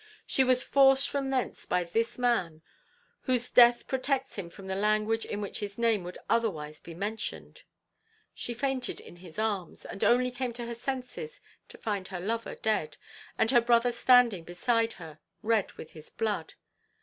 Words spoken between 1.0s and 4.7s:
from thence by this man, whose death protects him from